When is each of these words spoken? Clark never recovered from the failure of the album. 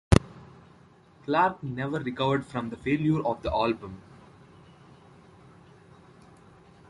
Clark 1.25 1.61
never 1.61 1.99
recovered 1.99 2.43
from 2.43 2.71
the 2.71 2.75
failure 2.75 3.23
of 3.23 3.43
the 3.43 3.51
album. 3.51 4.01